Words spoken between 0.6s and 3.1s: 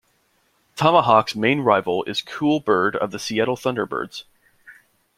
Tom-A-Hawk's main rival is Cool Bird